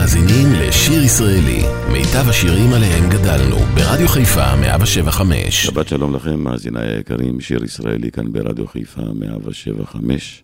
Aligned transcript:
מאזינים 0.00 0.52
לשיר 0.52 1.02
ישראלי, 1.02 1.62
מיטב 1.92 2.28
השירים 2.28 2.72
עליהם 2.72 3.10
גדלנו, 3.10 3.56
ברדיו 3.56 4.08
חיפה 4.08 4.56
175. 4.56 5.66
שבת 5.66 5.88
שלום 5.88 6.14
לכם, 6.14 6.44
מאזיניי 6.44 6.88
היקרים, 6.88 7.40
שיר 7.40 7.64
ישראלי 7.64 8.10
כאן 8.10 8.32
ברדיו 8.32 8.66
חיפה 8.66 9.02
175. 9.14 10.42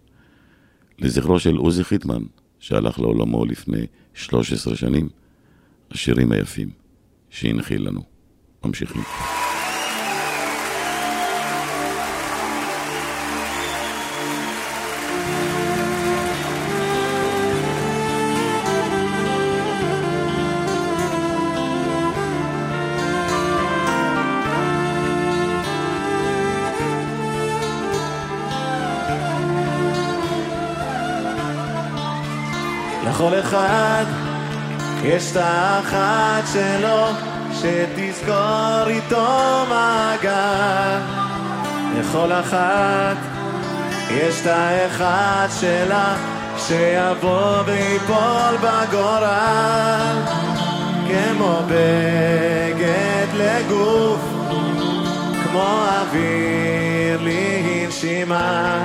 לזכרו 0.99 1.39
של 1.39 1.57
עוזי 1.57 1.85
חיטמן, 1.85 2.23
שהלך 2.59 2.99
לעולמו 2.99 3.45
לפני 3.45 3.87
13 4.15 4.77
שנים, 4.77 5.09
השירים 5.91 6.33
היפים 6.33 6.69
שהנחיל 7.31 7.89
לנו. 7.89 8.03
ממשיכים. 8.65 9.03
אחד. 33.49 34.05
יש 35.03 35.33
את 35.33 35.37
האחת 35.37 36.45
שלו 36.53 37.07
שתזכור 37.53 38.87
איתו 38.87 39.65
מעגל. 39.69 40.99
לכל 41.99 42.33
אחת 42.33 43.17
יש 44.11 44.41
את 44.41 44.47
האחד 44.47 45.49
שלה 45.61 46.15
שיבוא 46.59 47.63
ויפול 47.67 48.57
בגורל. 48.63 50.17
כמו 51.09 51.59
בגד 51.67 53.27
לגוף 53.35 54.21
כמו 55.45 55.85
אוויר 56.01 57.21
לנשימה 57.21 58.79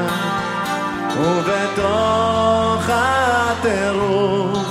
ובתוך 1.18 2.90
הטירוף 2.90 4.68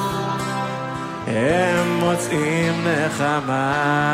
הם 1.26 1.98
מוצאים 2.00 2.84
נחמה. 2.84 4.10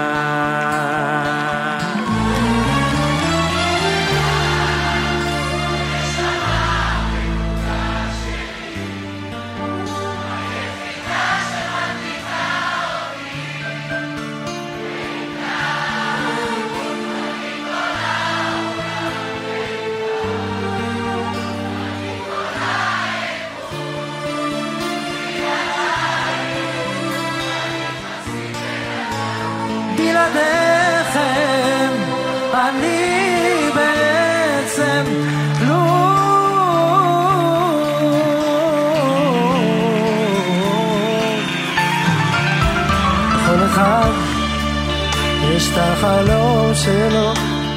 שלו 46.76 47.32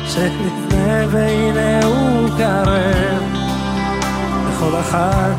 שנפנה 0.08 1.05
והנה 1.09 1.86
הוא 1.86 2.30
קרב. 2.37 3.23
לכל 4.49 4.80
אחת 4.80 5.36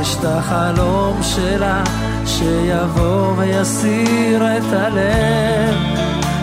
יש 0.00 0.16
את 0.20 0.24
החלום 0.24 1.22
שלה 1.22 1.84
שיבוא 2.26 3.32
ויסיר 3.36 4.42
את 4.56 4.72
הלב 4.72 5.74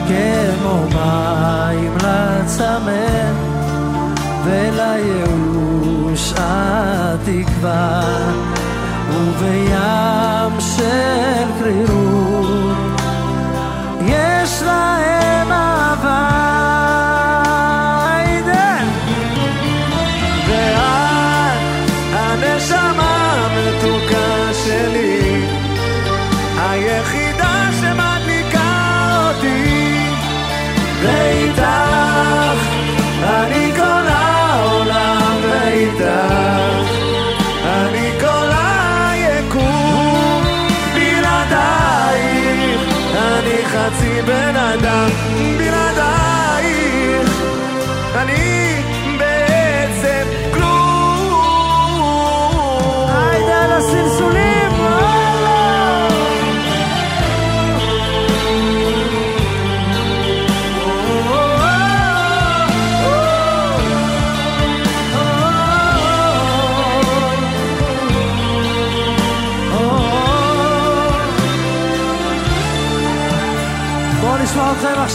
כמו 0.07 0.85
מים 0.93 1.97
לצמא 1.97 3.31
ולייאוש 4.45 6.33
התקווה 6.37 8.01
ובים 9.09 10.59
של 10.59 11.47
קרירות 11.59 12.68
יש 14.59 14.63
להם 14.63 15.51
אהבה 15.51 16.48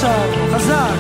עכשיו, 0.04 0.48
חזק. 0.52 0.94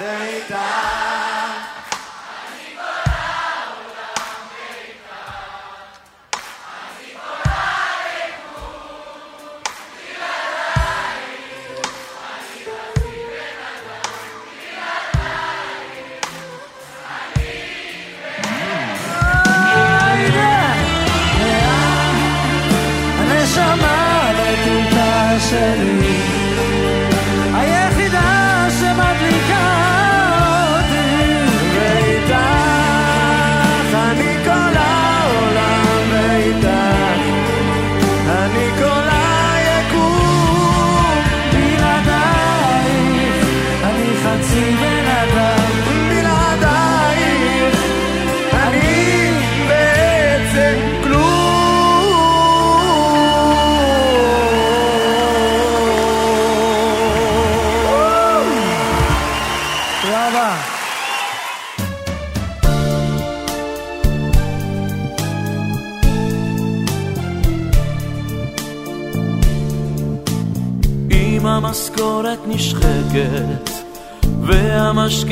ואיתך 0.00 0.83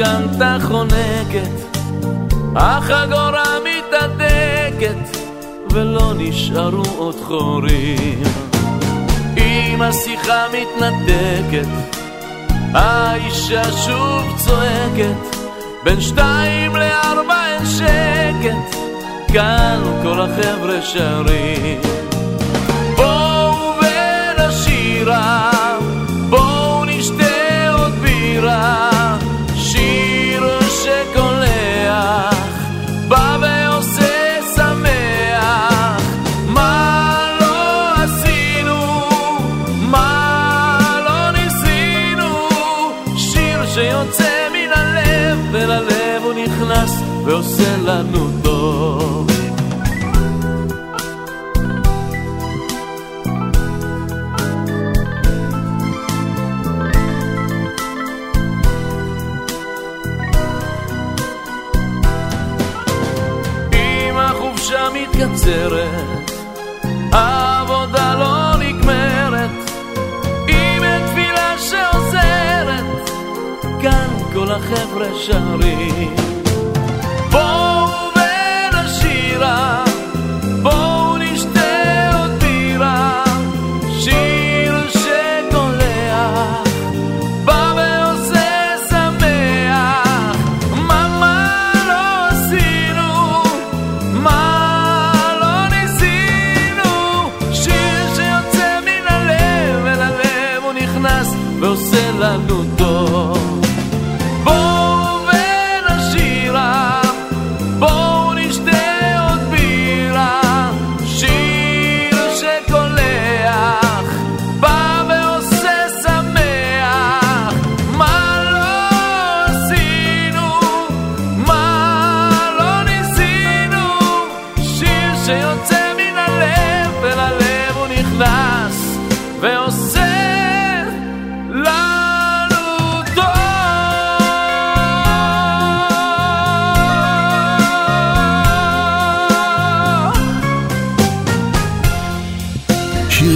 המשכנתה 0.03 0.57
חונקת, 0.63 1.79
החגורה 2.57 3.45
מתהדקת, 3.65 5.19
ולא 5.71 6.13
נשארו 6.19 6.83
עוד 6.97 7.15
חורים. 7.15 8.23
אם 9.37 9.83
השיחה 9.83 10.47
מתנתקת, 10.49 11.69
האישה 12.75 13.65
שוב 13.65 14.35
צועקת, 14.37 15.37
בין 15.85 16.01
שתיים 16.01 16.77
לארבע 16.77 17.47
אין 17.47 17.67
שקט, 17.67 18.79
כאן 19.33 19.83
כל 20.03 20.21
החבר'ה 20.21 20.83
שרים. 20.83 22.12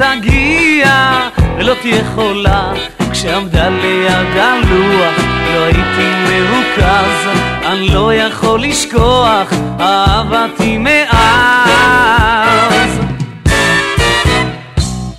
שתגיע 0.00 1.18
ולא 1.56 1.74
תהיה 1.82 2.04
חולה. 2.14 2.72
כשעמדה 3.12 3.68
ליד 3.68 4.36
הלוח 4.36 5.14
לא 5.54 5.64
הייתי 5.64 6.10
מרוכז, 6.28 7.38
אני 7.66 7.88
לא 7.88 8.14
יכול 8.14 8.62
לשכוח, 8.62 9.52
אהבתי 9.80 10.78
מאז. 10.78 11.10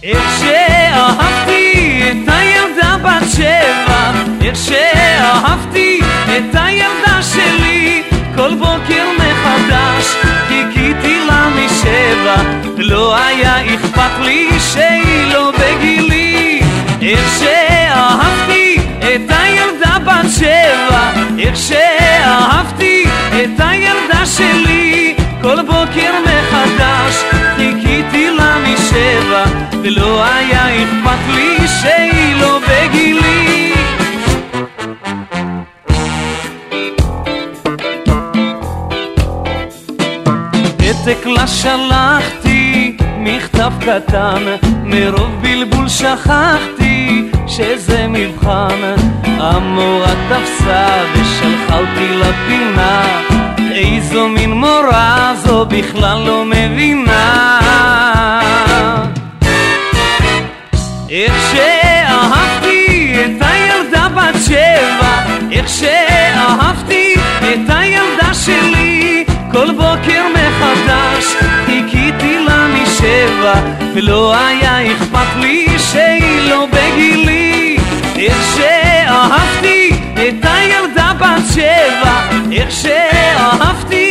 איך 0.03 0.23
שאהבתי 0.39 2.01
את 2.11 2.29
הילדה 2.33 2.97
בת 3.03 3.29
שבע, 3.35 4.11
איך 4.41 4.55
שאהבתי 4.55 5.99
את 6.25 6.55
הילדה 6.55 7.23
שלי, 7.23 8.03
כל 8.35 8.55
בוקר 8.55 8.81
חיכיתי 8.91 9.20
לה 11.85 12.35
משבע, 12.35 12.35
לא 12.77 13.15
היה 13.15 13.75
אכפת 13.75 14.25
לי 14.25 14.49
שהיא 14.59 15.33
לא 15.33 15.51
בגילי. 15.51 16.61
איך 17.01 17.39
שאהבתי 17.39 18.77
את 18.99 19.29
הילדה 19.29 19.99
בת 20.05 20.29
שבע, 20.39 21.11
איך 21.39 21.55
שאהבתי 21.55 23.03
את 23.29 23.59
הילדה 23.59 24.25
שלי, 24.25 25.15
כל 25.41 25.61
בוקר 25.61 26.13
מחדש 26.25 27.15
חיכיתי 27.55 28.29
לה 28.29 28.55
משבע, 28.63 29.43
ולא 29.83 30.23
היה 30.23 30.83
אכפת 30.83 31.35
לי 31.35 31.67
שהיא 31.81 32.10
פתק 41.11 41.25
לה 41.25 41.47
שלחתי, 41.47 42.97
מכתב 43.17 43.71
קטן, 43.79 44.43
מרוב 44.83 45.41
בלבול 45.41 45.89
שכחתי 45.89 47.29
שזה 47.47 48.07
מבחן. 48.07 48.95
המורה 49.25 50.13
תפסה 50.29 51.03
ושלחה 51.13 51.79
אותי 51.79 52.07
לפינה, 52.19 53.03
איזו 53.71 54.27
מין 54.27 54.51
מורה 54.51 55.33
זו 55.43 55.65
בכלל 55.65 56.23
לא 56.25 56.45
מבינה. 56.45 57.59
איך 61.09 61.33
שאהבתי 61.51 63.15
את 63.25 63.41
הילדה 63.41 64.07
בת 64.09 64.39
שבע, 64.47 65.23
איך 65.51 65.69
שאהבתי 65.69 67.13
את 67.39 67.69
הילדה 67.69 68.33
שלי, 68.33 69.25
כל 69.51 69.71
בוקר 69.71 70.23
מחדש 70.33 70.90
לה 73.03 73.07
משבע, 73.07 73.53
ולא 73.93 74.35
היה 74.35 74.91
אכפת 74.91 75.35
לי 75.39 75.67
שהיא 75.79 76.49
לא 76.49 76.67
בגילי. 76.71 77.77
איך 78.15 78.37
שאהבתי 78.57 79.89
את 80.13 80.45
הילדה 80.45 81.11
בת 81.19 81.53
שבע, 81.53 82.21
איך 82.51 82.71
שאהבתי 82.71 84.10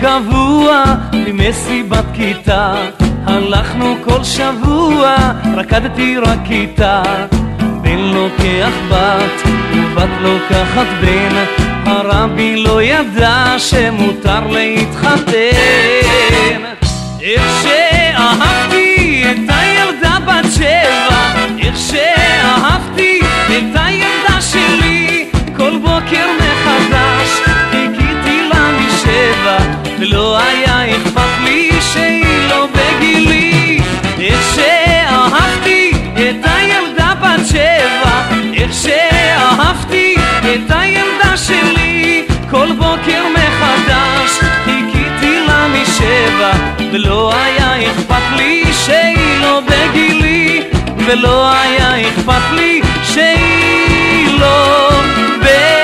קבוע 0.00 0.84
למסיבת 1.12 2.04
כיתה. 2.14 2.74
הלכנו 3.26 3.96
כל 4.04 4.24
שבוע, 4.24 5.16
רקדתי 5.56 6.16
רק 6.18 6.38
כיתה. 6.44 7.02
בן 7.82 7.98
לוקח 7.98 8.72
בת 8.90 9.48
ובת 9.72 10.08
לוקחת 10.22 10.86
בן. 11.00 11.44
הרבי 11.86 12.56
לא 12.56 12.82
ידע 12.82 13.54
שמותר 13.58 14.46
להתחתן. 14.50 15.32
איך 17.20 17.62
שאהבתי 17.62 18.67
משבע 46.38 46.52
ולא 46.92 47.34
היה 47.34 47.90
אכפת 47.90 48.36
לי 48.36 48.64
שהיא 48.72 49.40
לא 49.40 49.60
בגילי 49.66 50.62
ולא 51.06 51.50
היה 51.52 52.08
אכפת 52.08 52.52
לי 52.54 52.80
שהיא 53.04 54.38
לא 54.40 54.90
בגילי 55.40 55.78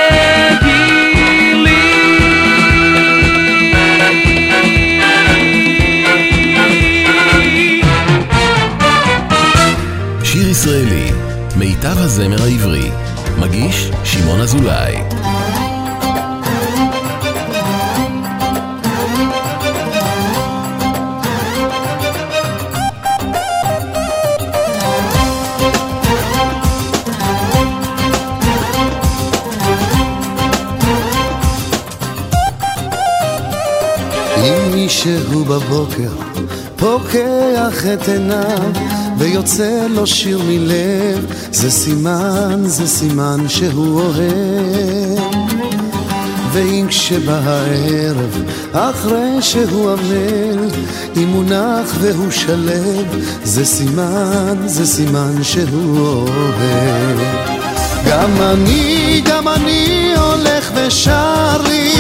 שיר 10.25 10.49
ישראלי, 10.51 11.11
מיטב 11.57 11.99
הזמר 11.99 12.43
העברי. 12.43 12.91
מגיש 13.39 13.91
שמעון 14.05 14.41
אזולאי. 14.41 15.04
מישהו 35.07 35.45
בבוקר 35.45 36.11
פוקח 36.77 37.87
את 37.95 38.09
עיניו 38.09 38.73
ויוצא 39.19 39.87
לו 39.91 40.07
שיר 40.07 40.41
מלב, 40.49 41.27
זה 41.53 41.71
סימן, 41.71 42.63
זה 42.65 42.87
סימן 42.87 43.49
שהוא 43.49 44.01
אוהב. 44.01 45.35
ואם 46.53 46.87
כשבא 46.89 47.41
הערב, 47.45 48.43
אחרי 48.73 49.43
שהוא 49.43 49.91
עמל, 49.91 50.69
אם 51.17 51.29
הוא 51.29 51.45
נח 51.45 51.97
והוא 52.01 52.31
שלב, 52.31 53.25
זה 53.45 53.65
סימן, 53.65 54.57
זה 54.67 54.87
סימן 54.87 55.43
שהוא 55.43 55.99
אוהב. 55.99 57.19
גם 58.09 58.31
אני, 58.41 59.23
גם 59.25 59.49
אני 59.49 60.13
הולך 60.17 60.71
ושר 60.75 61.63
לי, 61.69 61.95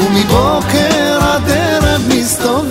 ומבוקר 0.00 1.18
עד 1.20 1.69
ערב 2.00 2.08
מסתובב. 2.08 2.70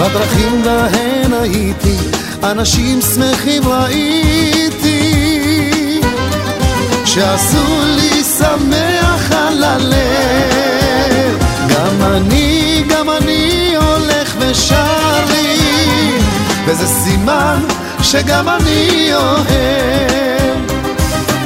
בדרכים 0.00 0.62
בהן 0.62 1.32
הייתי, 1.32 1.96
אנשים 2.42 3.00
שמחים 3.00 3.62
ראיתי, 3.68 5.10
שעשו 7.04 7.82
לי 7.96 8.22
שמח 8.38 9.32
על 9.32 9.64
הלב. 9.64 11.38
גם 11.68 12.02
אני, 12.02 12.84
גם 12.88 13.10
אני 13.10 13.74
הולך 13.76 14.34
ושר 14.38 15.24
לי, 15.28 15.58
וזה 16.66 16.86
סימן 16.86 17.60
שגם 18.02 18.48
אני 18.48 19.10
אוהב. 19.14 19.44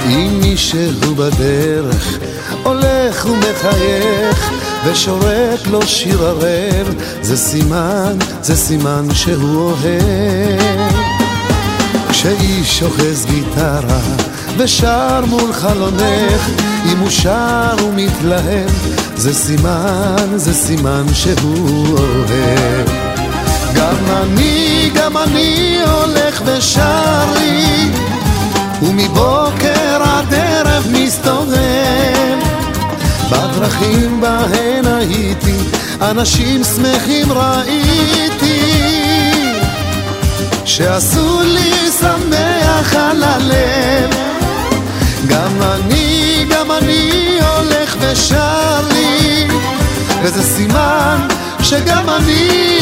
אם 0.06 0.40
מישהו 0.42 1.14
בדרך 1.14 2.18
הולך 2.62 3.26
ומחייך 3.26 4.67
ושורק 4.90 5.66
לו 5.70 5.82
שיר 5.82 6.26
ערב, 6.26 6.94
זה 7.22 7.36
סימן, 7.36 8.16
זה 8.42 8.56
סימן 8.56 9.06
שהוא 9.14 9.60
אוהב. 9.60 10.92
כשאיש 12.10 12.82
אוחז 12.82 13.26
גיטרה 13.26 14.00
ושר 14.56 15.24
מול 15.26 15.52
חלונך, 15.52 16.48
אם 16.92 16.98
הוא 16.98 17.10
שר 17.10 17.76
ומתלהב, 17.84 18.70
זה 19.16 19.34
סימן, 19.34 20.26
זה 20.36 20.54
סימן 20.54 21.04
שהוא 21.12 21.98
אוהב. 21.98 22.88
גם 23.74 23.96
אני, 24.22 24.90
גם 24.94 25.16
אני 25.16 25.78
הולך 25.86 26.42
ושר 26.44 27.24
לי, 27.38 27.90
ומבוקר 28.82 30.02
עד 30.02 30.34
ערב 30.34 30.86
מסתובב. 30.92 32.47
בדרכים 33.30 34.20
בהן 34.20 34.86
הייתי, 34.86 35.56
אנשים 36.00 36.64
שמחים 36.64 37.32
ראיתי, 37.32 38.72
שעשו 40.64 41.40
לי 41.42 41.72
שמח 42.00 42.94
על 42.94 43.22
הלב. 43.22 44.10
גם 45.26 45.62
אני, 45.62 46.44
גם 46.50 46.72
אני 46.72 47.38
הולך 47.56 47.96
ושר 48.00 48.80
לי, 48.92 49.48
וזה 50.22 50.42
סימן 50.42 51.28
שגם 51.62 52.08
אני 52.08 52.77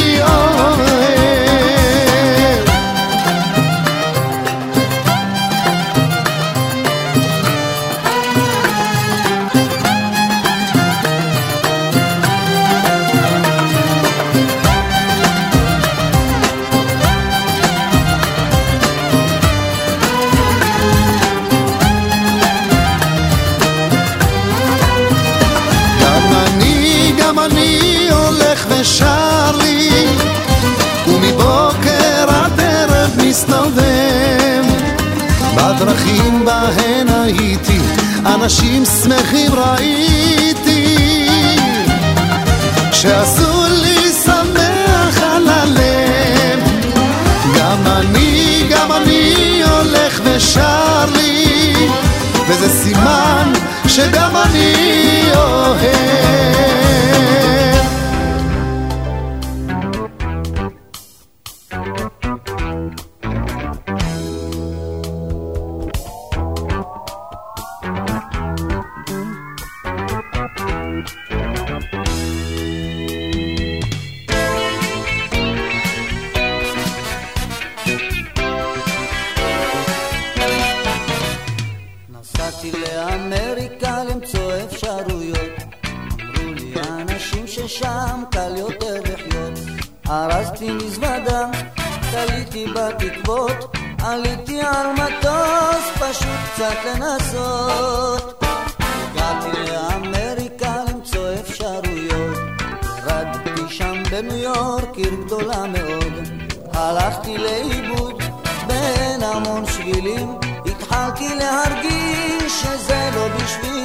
הלכתי 106.76 107.38
לאיבוד 107.38 108.22
בין 108.66 109.22
המון 109.22 109.66
שבילים, 109.66 110.38
התחלתי 110.66 111.34
להרגיש 111.34 112.62
שזה 112.62 113.10
לא 113.14 113.28
בשבילי. 113.28 113.75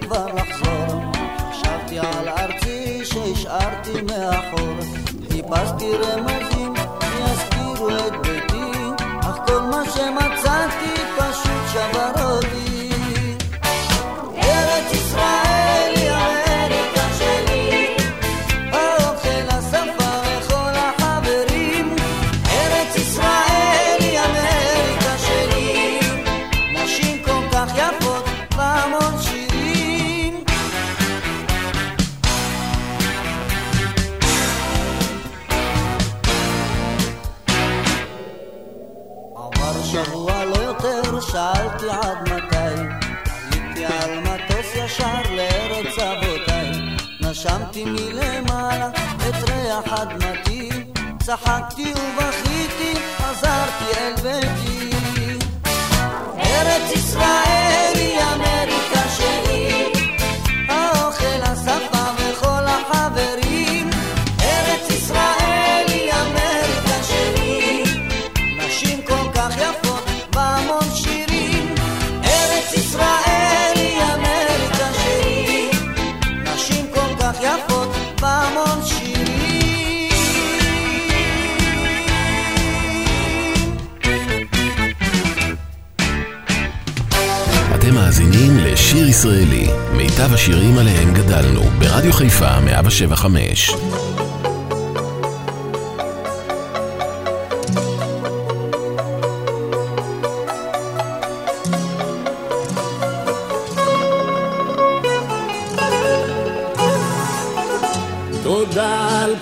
לי 0.00 0.06
כבר 0.06 0.26
לחזור. 0.26 1.02
חשבתי 1.50 1.98
על 1.98 2.28
ארצי 2.28 3.04
שהשארתי 3.04 4.02
מאחור. 4.02 4.76
חיפשתי 5.30 5.92
רמז 5.96 6.55
הישראלי, 89.16 89.66
מיטב 89.92 90.34
השירים 90.34 90.78
עליהם 90.78 91.14
גדלנו, 91.14 91.60
ברדיו 91.78 92.12
חיפה 92.12 92.60
175. 92.60 93.70
תודה 108.42 109.24
על 109.24 109.34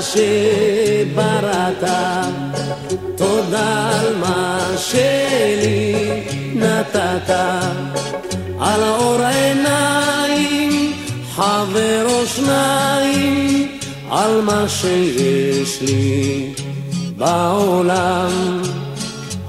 שבראת, 0.00 1.84
תודה 3.16 3.90
על 4.00 4.16
מה 4.16 4.68
שלי 4.76 6.22
נתת. 6.54 7.87
לאור 8.80 9.22
עיניים, 9.22 10.92
חבר 11.34 12.06
או 12.10 12.26
שניים, 12.26 13.78
על 14.10 14.40
מה 14.40 14.68
שיש 14.68 15.82
לי 15.82 16.54
בעולם. 17.16 18.62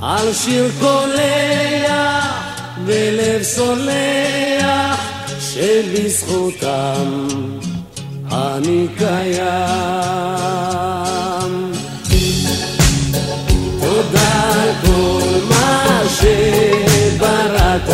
על 0.02 0.34
שיר 0.34 0.72
קולע 0.80 2.20
ולב 2.86 3.44
סולח, 3.44 5.00
שבזכותם 5.40 7.28
אני 8.32 8.88
קיים. 8.98 9.44
תודה 13.82 14.52
על 14.54 14.70
כל 14.86 15.22
מה 15.50 16.02
שבראת. 16.20 17.90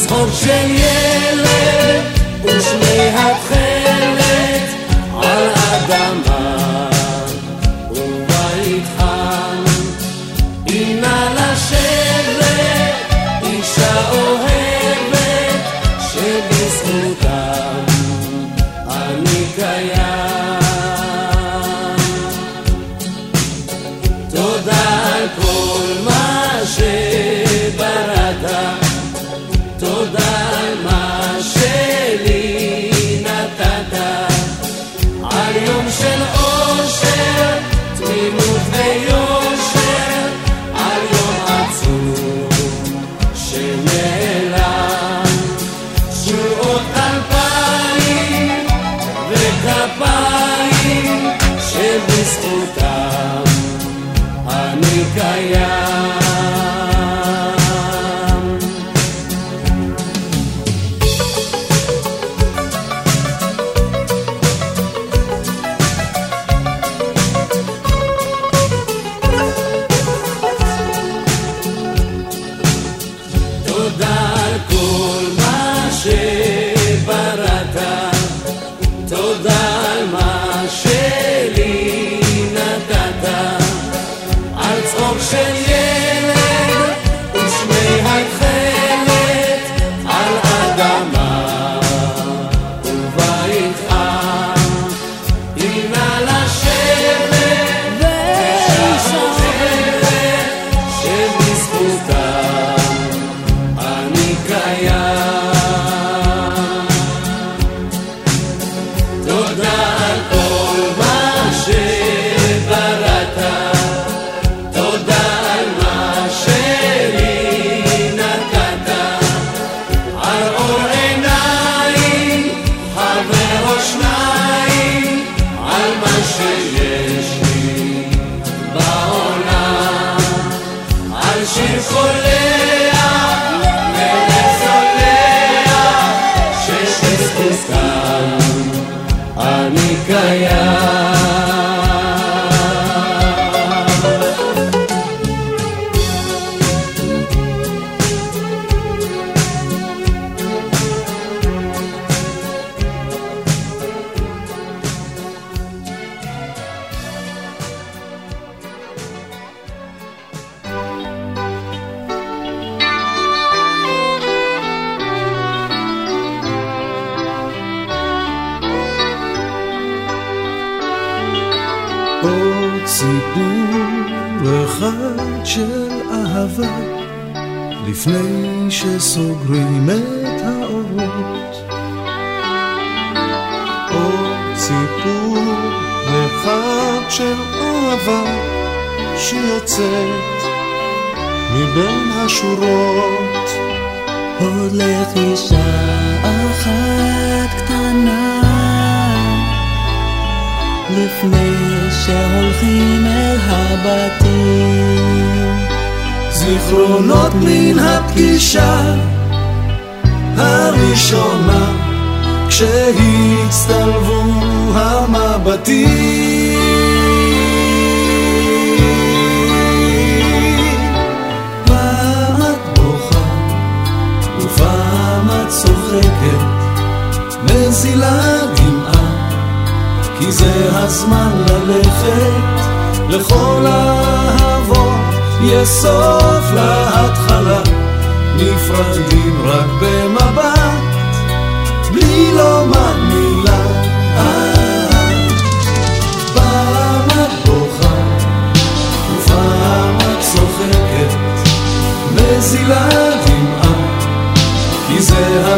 הצחוק 0.00 0.28
של 0.32 0.70
ילד 0.70 2.04
ושני 2.44 3.08
הבחן 3.14 3.79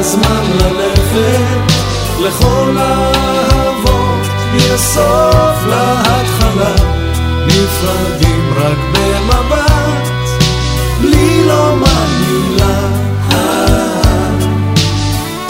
הזמן 0.05 0.45
ללכת 0.55 1.73
לכל 2.21 2.77
האהבות, 2.79 4.27
יש 4.57 4.81
סוף 4.81 5.67
להתחלה, 5.69 6.75
נפרדים 7.47 8.55
רק 8.57 8.79
במבט, 8.93 10.09
בלי 11.01 11.45
לומר 11.47 12.07
מילה. 12.21 12.89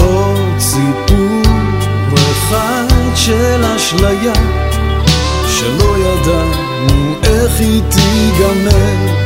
עוד 0.01 0.59
סיפור 0.59 2.15
אחד 2.15 3.15
של 3.15 3.65
אשליה, 3.77 4.33
שלא 5.49 5.95
ידענו 5.99 7.15
איך 7.23 7.61
היא 7.61 7.83
תיגמר. 7.89 9.23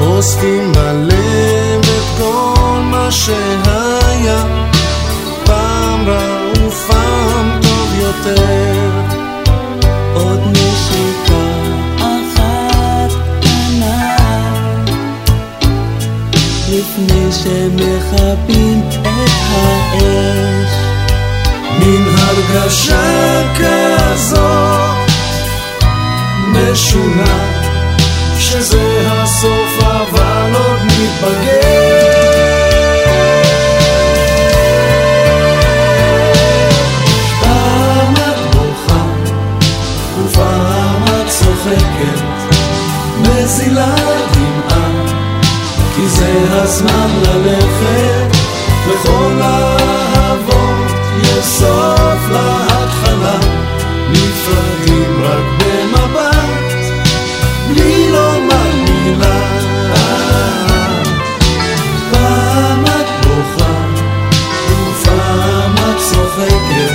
אוספים 0.00 0.72
הלב 0.76 1.80
את 1.80 2.20
שהיה, 3.10 4.44
פעם 5.44 6.08
רע 6.08 6.66
ופעם 6.66 7.60
טוב 7.62 7.94
יותר. 7.98 8.90
עוד 10.14 10.40
נשיקה 10.46 11.46
אחת 11.98 13.12
קטנה. 13.40 14.16
לפני 16.68 17.32
שמכבים 17.32 18.82
את 18.88 19.06
האש. 19.06 20.72
מין 21.78 22.04
הרגשה 22.18 23.42
כזאת 23.58 24.96
משונה 26.46 27.56
שזה 28.38 29.02
הסוף 29.10 29.78
אבל 29.82 30.54
עוד 30.54 30.80
ניפגש 30.82 32.35
מזילה 43.46 43.94
דמעה 44.32 45.06
כי 45.96 46.08
זה 46.08 46.44
הזמן 46.50 47.10
ללכת 47.22 48.36
לכל 48.88 49.40
האהבות. 49.42 50.90
יש 51.22 51.44
סוף 51.44 52.30
להתחלה 52.30 53.38
נפרדים 54.10 55.22
רק 55.22 55.44
במבט 55.58 56.92
בלי 57.68 58.10
לומר 58.10 58.72
מילה 58.88 59.48
פעם 62.12 62.84
את 62.84 63.26
בוכה 63.26 63.74
ופעם 64.70 65.74
את 65.74 65.98
צוחקת 65.98 66.94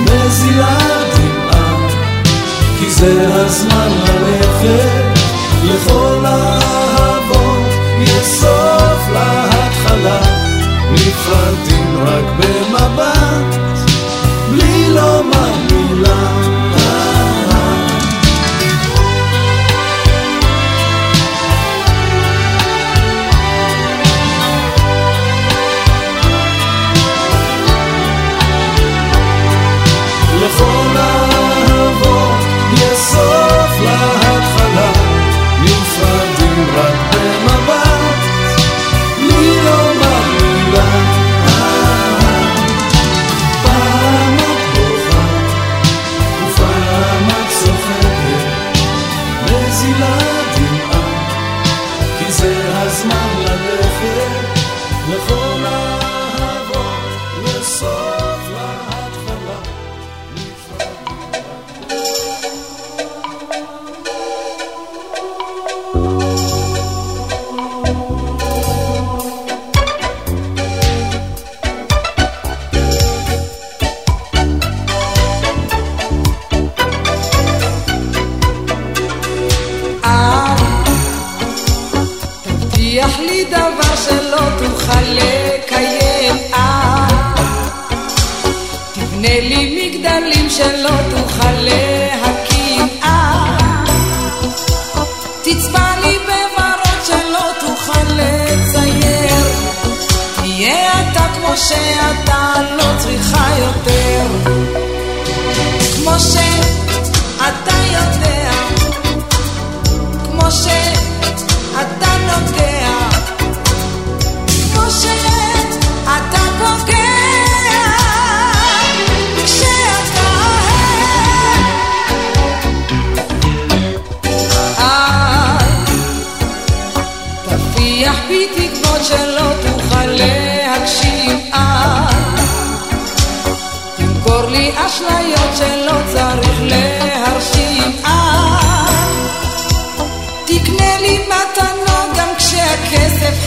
מזילה 0.00 0.78
דמעה 1.14 1.88
כי 2.78 2.90
זה 2.90 3.26
הזמן 3.34 3.90
ללכת 4.08 4.97
לכל 5.68 6.24
האהבות 6.24 7.72
יש 8.00 8.26
סוף 8.26 9.08
להתחלה. 9.12 10.20
נפרדים 10.92 12.04
רק 12.06 12.24
במבט 12.38 13.17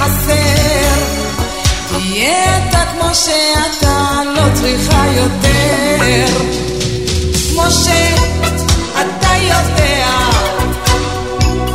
חסר. 0.02 0.96
תהיה 1.88 2.58
אתה 2.58 2.84
כמו 2.92 3.16
שאתה 3.16 4.22
לא 4.36 4.44
צריכה 4.54 5.04
יותר. 5.16 6.26
כמו 7.52 7.64
שאתה 7.72 9.34
יודע. 9.42 10.08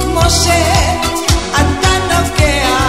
כמו 0.03 0.31
שאתה 0.31 1.91
נוגע 2.11 2.86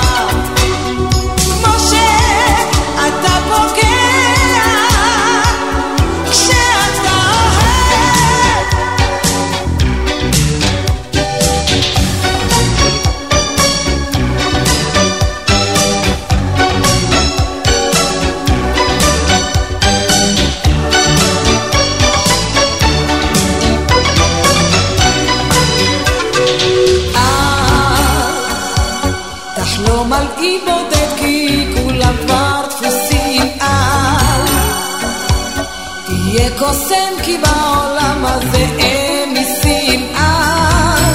כי 37.28 37.38
בעולם 37.38 38.26
הזה 38.26 38.66
אין 38.80 39.34
מיסים 39.34 40.16
על 40.16 41.14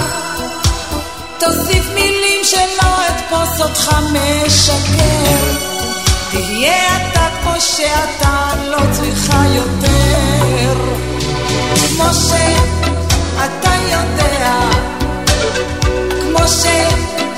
תוסיף 1.39 1.89
מילים 1.95 2.41
שלא 2.45 3.07
אתפוס 3.07 3.61
אותך 3.61 3.97
משקר. 4.13 5.37
תהיה 6.31 6.97
אתה 6.97 7.29
כמו 7.43 7.61
שאתה 7.61 8.51
לא 8.71 8.79
צריכה 8.93 9.43
יותר. 9.55 10.75
כמו 11.89 12.15
שאתה 12.15 13.73
יודע. 13.93 14.61
כמו 16.21 16.49
שאתה 16.49 17.32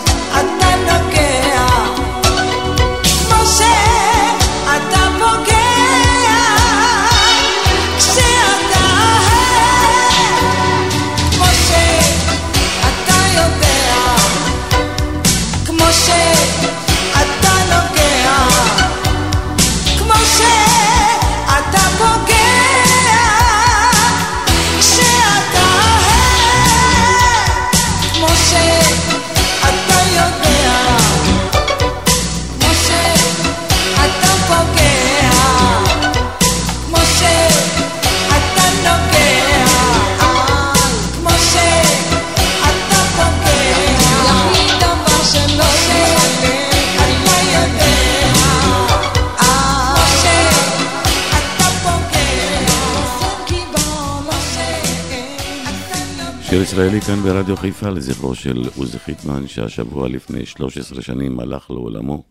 כאן 57.14 57.22
ברדיו 57.22 57.56
חיפה 57.56 57.88
לזכרו 57.88 58.34
של 58.34 58.68
עוזי 58.76 58.98
חיטמן 58.98 59.46
שהשבוע 59.46 60.08
לפני 60.08 60.46
13 60.46 61.02
שנים 61.02 61.40
הלך 61.40 61.70
לעולמו. 61.70 62.22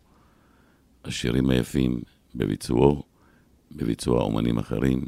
השירים 1.05 1.49
היפים 1.49 2.01
בביצועו, 2.35 3.03
בביצוע 3.71 4.21
אומנים 4.21 4.57
אחרים, 4.57 5.05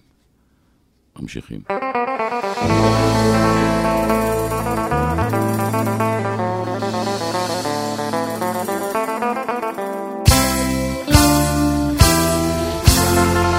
ממשיכים. 1.20 1.62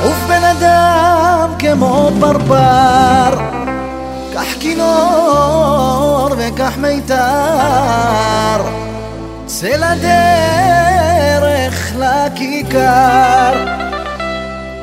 עוף 0.02 0.18
בן 0.28 0.44
אדם 0.58 1.50
כמו 1.58 2.10
פרפר, 2.20 3.38
קח 4.32 4.60
כינור 4.60 5.25
וקח 6.48 6.72
מיתר, 6.76 7.16
צא 9.46 9.76
לדרך 9.76 11.12
לכיכר, 11.98 13.64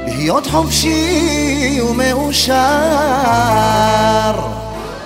להיות 0.05 0.47
חופשי 0.47 1.79
ומאושר, 1.89 2.53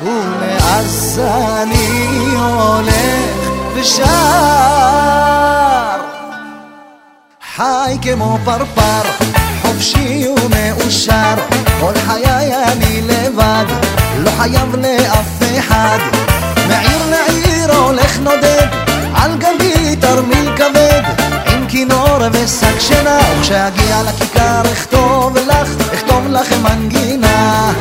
ומאז 0.04 1.22
אני 1.62 2.18
הולך 2.36 3.50
ושר. 3.76 4.08
חי 7.56 7.98
כמו 8.02 8.38
פרפר, 8.46 9.02
חופשי 9.62 10.28
ומאושר, 10.28 11.36
כל 11.80 11.94
חיי 12.06 12.56
אני 12.72 13.02
לבד, 13.02 13.66
לא 14.18 14.32
חייב 14.38 14.76
לאף 14.76 15.44
אחד. 15.60 15.98
מעיר 16.68 17.10
לעיר 17.10 17.76
הולך 17.76 18.20
נודד, 18.20 18.68
על 19.14 19.32
גבי 19.38 19.96
תרמיל 19.96 20.56
כבד, 20.56 21.02
עם 21.46 21.68
כינור 21.68 22.18
ושק 22.32 22.80
שינה, 22.80 23.20
וכשאגיע 23.40 24.04
לכיכר 24.04 24.62
אכתוב 24.74 25.38
לך, 25.38 25.70
אכתוב 25.94 26.28
לך 26.32 26.54
מנגינה. 26.64 27.74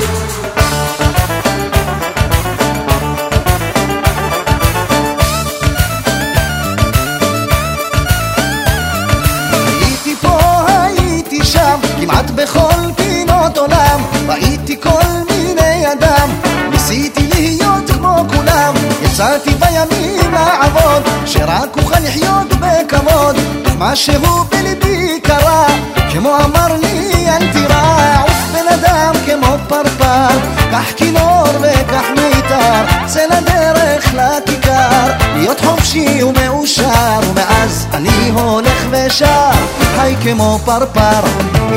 יצאתי 19.17 19.51
בימים 19.51 20.33
לעבוד, 20.33 21.03
שרק 21.27 21.77
אוכל 21.77 21.99
לחיות 21.99 22.47
בכבוד, 22.53 23.37
משהו 23.79 24.45
בליבי 24.51 25.21
קרה, 25.23 25.67
כמו 26.13 26.37
אמר 26.45 26.77
לי 26.83 27.29
אל 27.29 27.53
תירא, 27.53 28.23
עוף 28.23 28.45
בן 28.53 28.69
אדם 28.75 29.15
כמו 29.27 29.57
פרפר, 29.69 30.39
קח 30.71 30.93
כינור 30.97 31.45
וקח 31.61 32.05
מיתר, 32.11 33.07
צא 33.07 33.27
לדרך 33.27 34.15
לכיכר, 34.15 35.13
להיות 35.37 35.61
חופשי 35.61 36.23
ומאושר, 36.23 37.21
ומאז 37.31 37.87
אני 37.93 38.31
הולך 38.35 38.87
ושר, 38.91 39.51
חי 39.97 40.15
כמו 40.23 40.59
פרפר, 40.65 41.21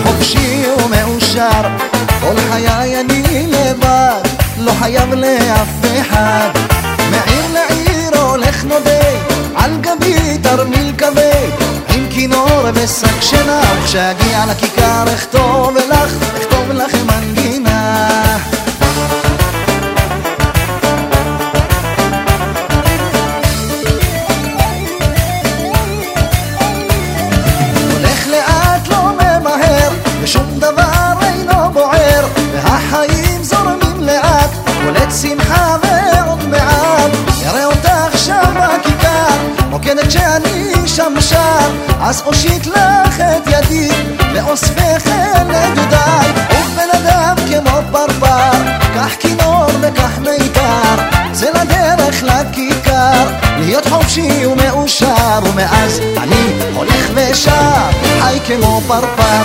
חופשי 0.03 0.63
ומאושר, 0.85 1.61
כל 2.21 2.35
חיי 2.51 2.99
אני 2.99 3.47
לבד, 3.47 4.21
לא 4.57 4.71
חייב 4.79 5.13
לאף 5.13 6.01
אחד, 6.01 6.49
תרמיל 10.55 10.91
כבד, 10.97 11.49
עם 11.95 12.07
כינור 12.09 12.61
ושק 12.73 13.21
שינה, 13.21 13.61
וכשאגיע 13.81 14.45
לכיכר 14.51 15.03
אכתוב 15.13 15.77
לך, 15.77 16.13
אכתוב 16.37 16.71
לך 16.71 16.95
רוקדת 40.09 40.21
שאני 40.21 40.87
שם 40.87 41.13
שר, 41.19 41.69
אז 42.01 42.23
אושיט 42.25 42.67
לך 42.67 43.19
את 43.19 43.47
ידי, 43.47 43.89
ואוספך 44.33 45.07
אל 45.07 45.43
נדודיי, 45.43 46.31
עוף 46.49 46.67
בן 46.75 46.97
אדם 46.99 47.35
כמו 47.47 47.79
פרפר, 47.91 48.57
קח 48.93 49.15
כינור 49.19 49.65
וקח 49.81 50.17
מיתר, 50.19 50.95
צא 51.31 51.49
לדרך 51.49 52.23
לכיכר, 52.23 53.27
להיות 53.59 53.85
חופשי 53.85 54.45
ומאושר, 54.45 55.39
ומאז 55.43 55.99
אני 56.17 56.53
הולך 56.75 57.09
ושר, 57.13 57.89
חי 58.21 58.39
כמו 58.47 58.81
פרפר, 58.87 59.43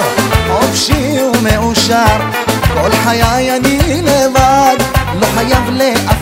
חופשי 0.49 1.19
ומאושר, 1.23 2.17
כל 2.75 2.91
חיי 3.05 3.57
אני 3.57 4.03
לבד, 4.03 4.77
לא 5.21 5.27
חייב 5.35 5.71
לאף 5.71 6.14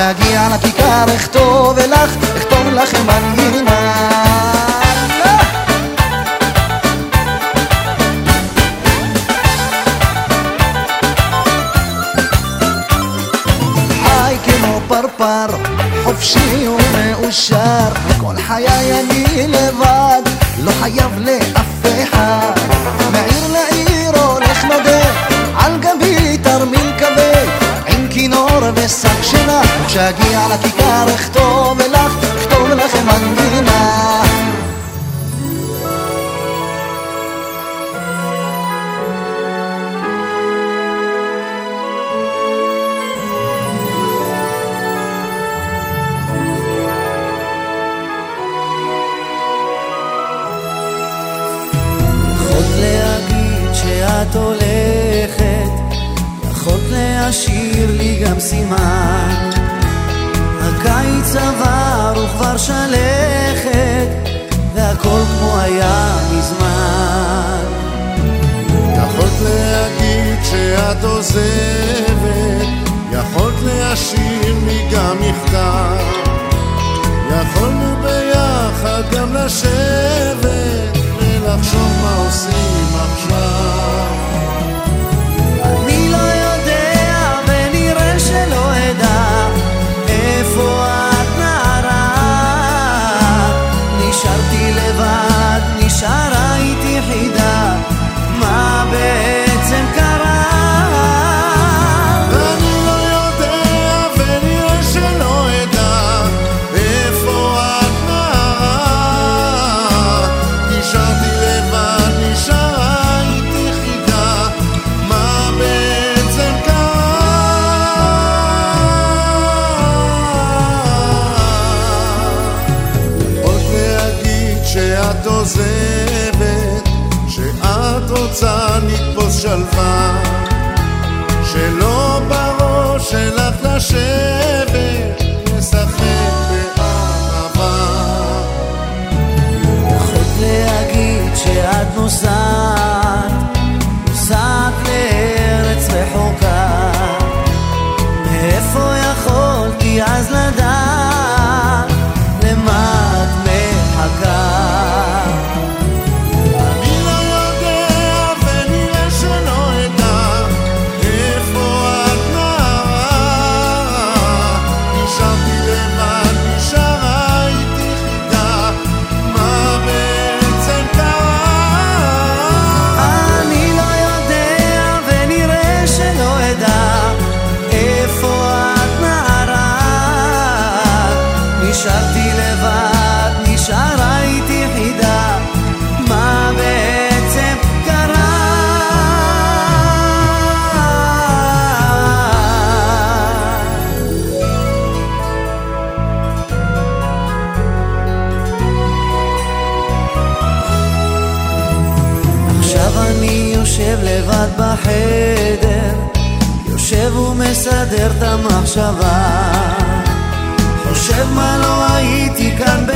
שינה, 0.00 0.10
וכשאגיע 0.10 0.48
לכיכר 0.54 1.04
אכתוב 1.16 1.78
לך, 1.78 2.16
אכתוב 2.36 2.66
לך 2.66 2.94
מנגינה. 2.94 4.09
חי 4.09 4.09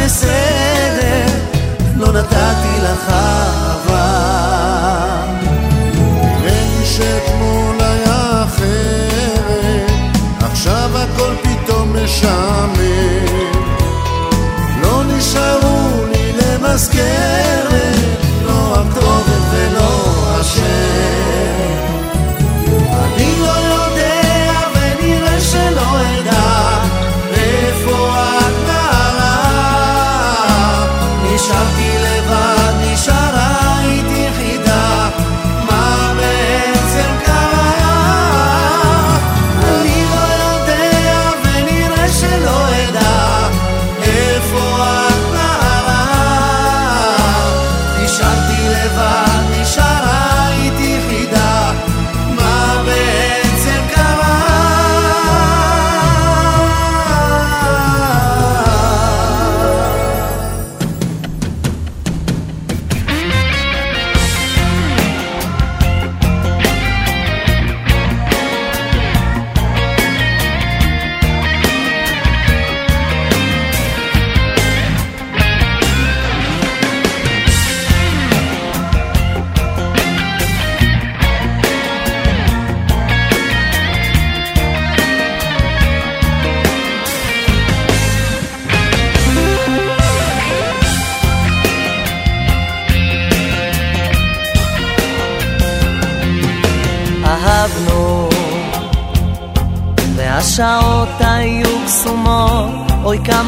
בסדר, 0.04 1.26
לא 1.96 2.12
נתתי 2.12 2.80
לך 2.82 3.10
אהבה. 3.10 4.34
כן 6.42 6.84
שאתמול 6.84 7.76
היה 7.80 8.44
אחרת, 8.44 9.90
עכשיו 10.40 10.90
הכל 10.98 11.34
פתאום 11.42 11.96
משעמם. 12.04 13.54
לא 14.82 15.04
נשארו 15.04 16.04
לי 16.12 16.32
למזכר 16.32 17.43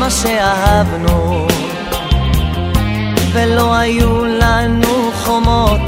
מה 0.07 0.11
שאהבנו. 0.11 1.47
ולא 3.33 3.75
היו 3.75 4.25
לנו 4.25 5.11
חומות 5.25 5.81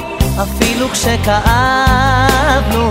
אפילו 0.43 0.89
כשכאבנו. 0.89 2.89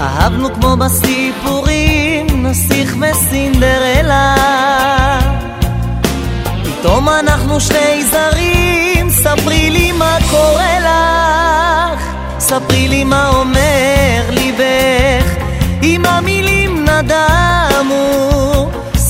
אהבנו 0.00 0.54
כמו 0.54 0.76
בסיפורים 0.76 2.46
נסיך 2.46 2.96
וסינדרלה. 3.00 4.36
פתאום 6.64 7.08
אנחנו 7.08 7.60
שני 7.60 8.04
זרים 8.04 9.10
ספרי 9.10 9.70
לי 9.70 9.92
מה 9.92 10.16
קורה 10.30 10.78
לך. 10.80 12.04
ספרי 12.38 12.88
לי 12.88 13.04
מה 13.04 13.28
אומר 13.28 14.22
ליבך. 14.30 15.34
אם 15.82 16.06
המילים 16.06 16.84
נדמו. 16.84 18.59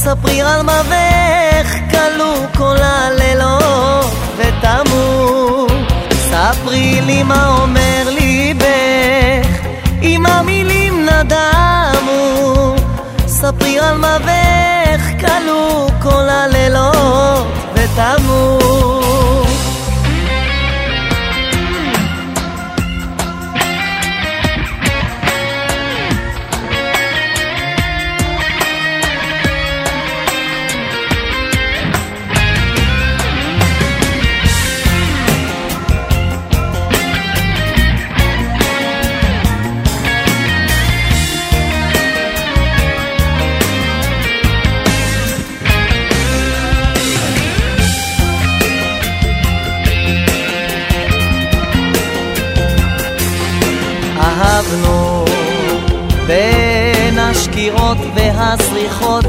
ספרי 0.03 0.43
על 0.43 0.63
מבך 0.63 1.75
כלו 1.91 2.35
כל 2.57 2.77
הלילות 2.83 4.13
ותמו 4.37 5.67
ספרי 6.11 7.01
לי 7.01 7.23
מה 7.23 7.49
אומר 7.49 8.03
ליבך 8.07 9.49
אם 10.03 10.27
המילים 10.27 11.07
נדמו. 11.07 12.75
ספרי 13.27 13.79
על 13.79 13.99
מבך 13.99 15.21
כלו 15.21 15.89
כל 16.03 16.29
הלילות 16.29 17.47
ותמו 17.75 19.00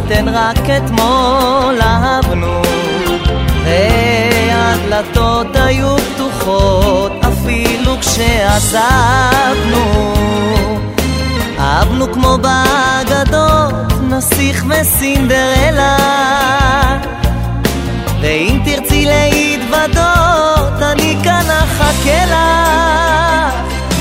הן 0.10 0.28
רק 0.28 0.70
אתמול 0.78 1.82
אהבנו. 1.82 2.62
והדלתות 3.66 5.56
היו 5.56 5.96
פתוחות 5.98 7.12
אפילו 7.22 7.98
כשעזבנו. 8.00 9.84
אהבנו 11.60 12.14
כמו 12.14 12.38
באגדות 12.38 13.74
נסיך 14.02 14.66
וסינדרלה. 14.70 15.98
ואם 18.22 18.60
תרצי 18.66 19.06
להתוודות 19.06 20.82
אני 20.82 21.16
כאן 21.24 21.46
אחכה 21.64 22.26
לך. 22.26 22.42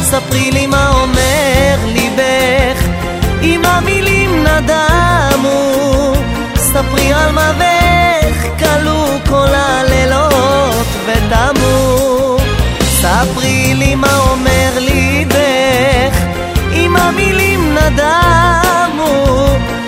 ספרי 0.03 0.51
לי 0.51 0.67
מה 0.67 0.89
אומר 0.89 1.77
ליבך 1.87 3.00
אם 3.43 3.63
המילים 3.65 4.45
נדמו. 4.45 6.13
ספרי 6.57 7.13
על 7.13 7.33
מבך 7.33 8.59
כלו 8.59 9.07
כל 9.29 9.55
הלילות 9.55 10.87
ותמו. 11.07 12.37
ספרי 12.83 13.75
לי 13.75 13.95
מה 13.95 14.19
אומר 14.19 14.71
ליבך 14.79 16.17
אם 16.73 16.97
המילים 16.97 17.75
נדמו. 17.75 19.47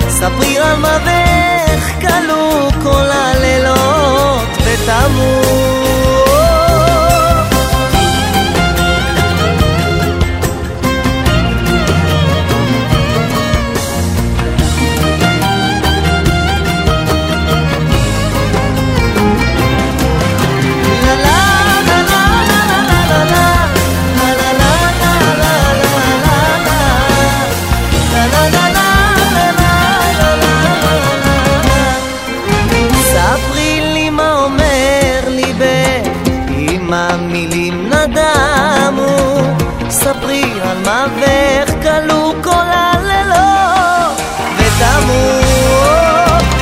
ספרי 0.09 0.59
על 0.59 0.77
מבך 0.77 2.01
כלו 2.01 2.69
כל 2.83 3.11
הלילות 3.11 4.49
ותמו 4.65 5.43
מבך 41.07 41.73
כלו 41.83 42.33
כל 42.43 42.67
הלילות 42.71 44.21
ותמו 44.57 45.41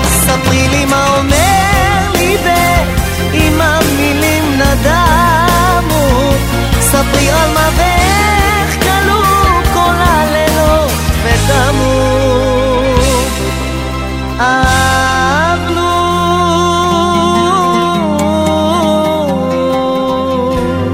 ספרי 0.04 0.68
לי 0.68 0.84
מה 0.84 1.16
אומר 1.16 2.12
ליבך 2.18 3.00
אם 3.34 3.60
המילים 3.60 4.60
נדמו. 4.60 6.32
ספרי 6.80 7.30
על 7.30 7.50
מבך 7.50 8.82
כלו 8.82 9.22
כל 9.74 9.94
הלילות 9.98 10.90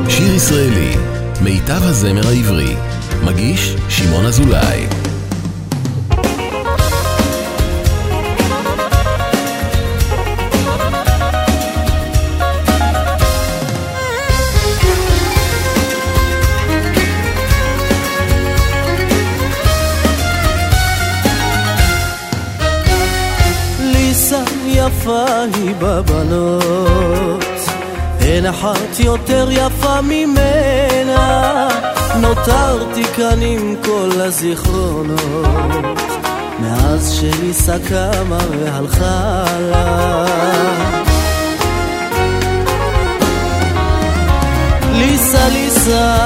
שיר 0.08 0.34
ישראלי, 0.34 0.96
מיטב 1.40 1.82
הזמר 1.82 2.28
העברי, 2.28 2.76
מגיש 3.36 3.76
שמעון 3.88 4.26
אזולאי. 4.26 4.86
היא 25.54 25.74
בבנות, 25.78 27.44
אין 28.20 28.46
אחת 28.46 28.98
יותר 28.98 29.48
יפה 29.50 30.00
ממנה, 30.00 31.68
נותרתי 32.20 33.04
כאן 33.04 33.42
עם 33.42 33.74
כל 33.84 34.10
הזיכרונות, 34.20 35.98
מאז 36.58 37.12
שליסה 37.12 37.76
קמה 37.88 38.38
והלכה 38.50 39.44
לה. 39.60 40.26
ליסה, 44.92 45.48
ליסה, 45.48 46.16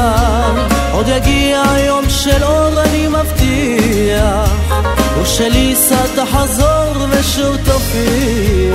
עוד 0.93 1.09
יגיע 1.09 1.62
יום 1.86 2.05
של 2.09 2.43
אור 2.43 2.82
אני 2.82 3.09
מבטיח, 3.09 4.51
ושליסה 5.22 5.97
תחזור 6.16 7.07
ושוב 7.11 7.57
תופיע. 7.57 8.74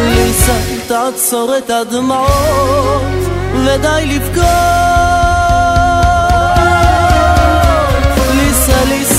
ליסה, 0.00 0.56
תעצור 0.88 1.56
את 1.58 1.70
הדמעות, 1.70 3.02
ודי 3.64 4.06
לבכות. 4.06 4.81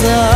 ליסה, 0.03 0.31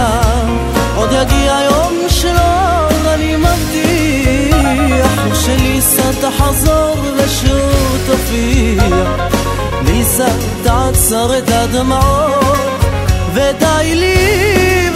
עוד 0.96 1.10
יגיע 1.12 1.60
יום 1.72 1.98
של 2.10 2.36
אור 2.38 3.14
אני 3.14 3.36
מבטיח, 3.36 5.12
ושליסה 5.32 6.02
תחזור 6.22 6.96
ושוב 7.18 7.98
תופיע. 8.08 8.84
ליסה, 9.86 10.28
תעצור 10.64 11.38
את 11.38 11.50
הדמעות, 11.50 12.58
ודי 13.34 13.96
לבכות. 13.96 14.87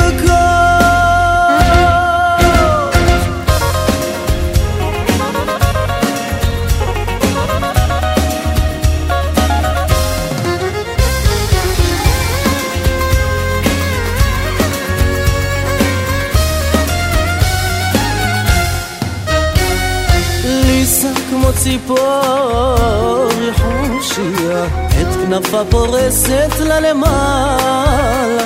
ציפור 21.63 23.29
חושיה, 23.53 24.65
את 25.01 25.15
כנפה 25.15 25.61
פורסת 25.69 26.51
לה 26.59 26.79
למעלה, 26.79 28.43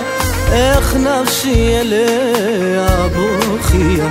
איך 0.52 0.96
נפשי 0.96 1.78
אליה 1.80 3.08
בוכייה 3.08 4.08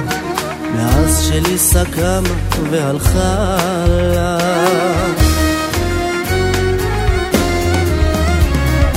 מאז 0.74 1.26
שליסה 1.28 1.82
קמה 1.84 2.34
והלכה 2.70 3.46
לה. 4.14 4.38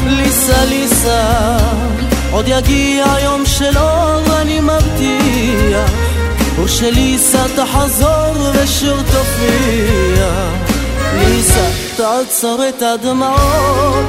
ליסה 0.07 0.65
ליסה 0.65 1.57
עוד 2.31 2.45
יגיע 2.47 3.05
יום 3.23 3.45
של 3.45 3.77
אור 3.77 4.41
אני 4.41 4.59
מבטיח 4.59 6.06
ושליסה 6.67 7.43
תחזור 7.55 8.35
ושוב 8.53 9.01
תופיע. 9.01 10.27
ליסה 11.13 11.67
תעצור 11.95 12.59
את 12.69 12.81
הדמעות 12.81 14.05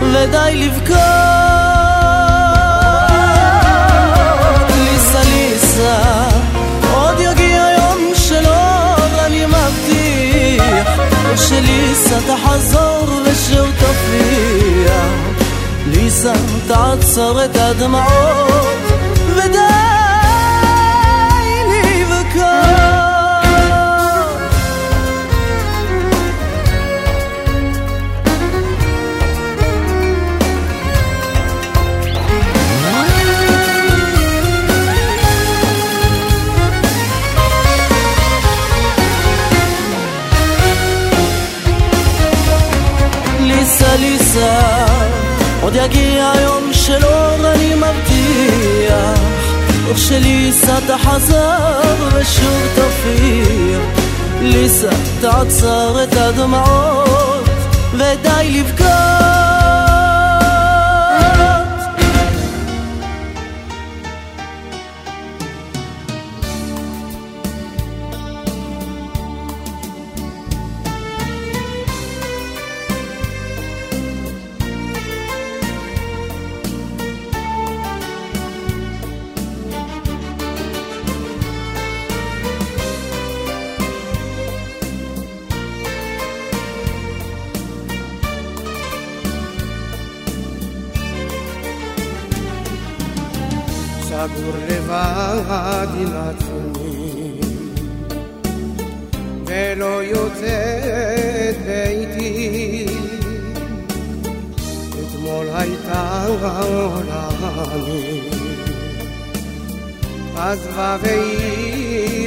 ודי 0.00 0.52
לבכות. 0.54 0.96
ליסה 4.76 5.20
ליסה 5.24 5.98
עוד 6.92 7.20
יגיע 7.20 7.66
יום 7.78 8.12
של 8.14 8.46
אור 8.46 9.26
אני 9.26 9.46
מבטיח 9.46 10.88
ושליסה 11.32 12.16
תחזור 12.26 13.08
ושוב 13.24 13.70
תופיע. 13.78 14.94
ליסה 15.86 16.32
תעצור 16.66 17.44
את 17.44 17.56
הדמעות 17.56 18.89
עוד 45.70 45.78
יגיע 45.78 46.32
יום 46.42 46.70
של 46.72 47.04
אור 47.04 47.52
אני 47.52 47.74
מבטיח 47.74 49.20
וכשליסה 49.84 50.78
תחזר 50.86 51.80
ושוב 52.14 52.68
תופיע. 52.74 53.78
ליסה 54.42 54.88
תעצר 55.20 56.04
את 56.04 56.14
הדמעות 56.16 57.44
ודי 57.92 58.60
לבכות 58.60 59.19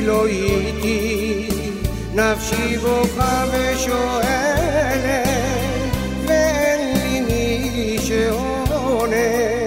לא 0.03 0.27
איתי 0.27 1.49
נפשי 2.15 2.77
בוכה 2.77 3.45
ושואלת 3.53 5.29
ואין 6.27 6.99
לי 6.99 7.21
מי 7.21 7.99
שעונה 8.03 9.59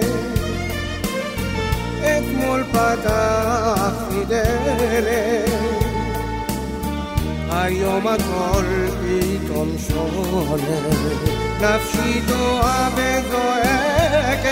אתמול 2.00 2.64
פתחתי 2.72 4.24
דלת, 4.28 5.50
היום 7.50 8.06
הכל 8.08 8.64
פתאום 9.00 9.76
שונה, 9.88 10.80
נפשי 11.60 12.20
טועה 12.28 12.90
וזועקת, 12.94 14.48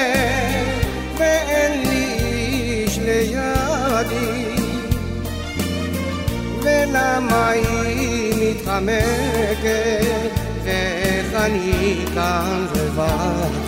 ואין 1.19 1.89
לי 1.89 2.05
איש 2.85 2.99
לידי, 2.99 4.64
ולמה 6.76 7.48
היא 7.50 8.34
מתחמקת, 8.42 10.32
ואיך 10.64 11.34
אני 11.34 12.06
כאן 12.14 12.66
לבדי. 12.76 13.66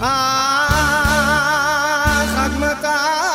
אך 0.00 0.06
עד 2.36 2.52
מתי 2.58 3.29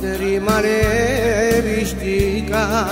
חדרי 0.00 0.38
מלא 0.38 0.68
בשתיקה 1.64 2.84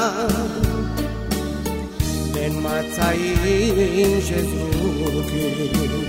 בין 2.32 2.52
מצעים 2.62 4.20
שזרוקים 4.20 6.04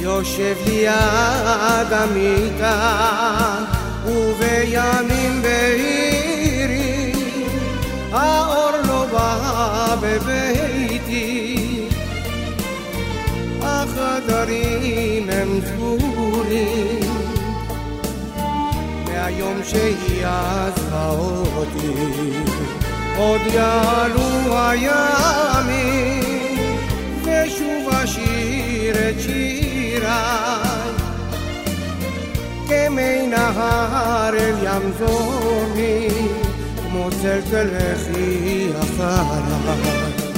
יושב 0.00 0.56
ליד 0.66 1.92
המיטה 1.92 3.04
ובימים 4.06 5.42
בהירים 5.42 7.14
האור 8.12 8.70
לא 8.88 9.06
בא 9.12 9.96
בביתי 10.00 11.88
החדרים 13.62 15.30
הם 15.30 15.60
סגורים 15.66 15.97
מהיום 19.28 19.60
שהיא 19.64 20.26
עזבה 20.26 21.08
אותי 21.56 21.88
עוד 23.16 23.40
יעלו 23.46 24.58
הימים 24.58 26.18
ושוב 27.22 27.88
אשיר 27.94 28.94
את 29.10 29.20
שיריי 29.20 30.92
כמי 32.68 33.26
נהר 33.26 34.34
אל 34.34 34.54
ים 34.62 34.92
זורמי 34.98 36.08
כמו 36.82 37.08
צל 37.22 37.40
תלכי 37.50 38.68
אחריי 38.80 40.28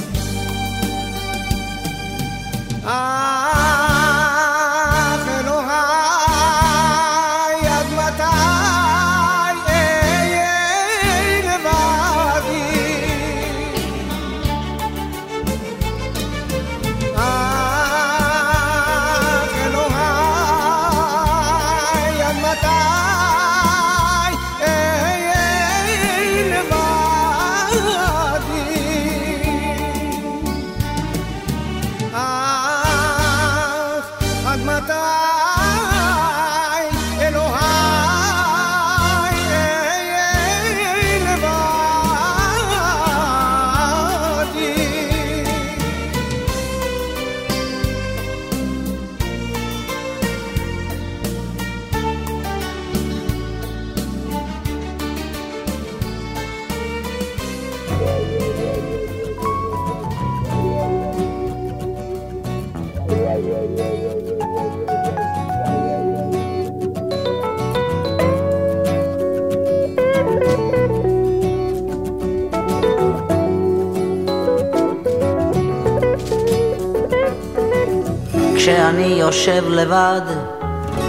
כשאני 78.71 79.05
יושב 79.05 79.65
לבד, 79.69 80.21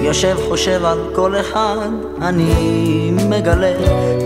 יושב 0.01 0.38
חושב 0.49 0.86
על 0.86 0.99
כל 1.16 1.39
אחד, 1.39 1.89
אני 2.22 3.12
מגלה 3.30 3.74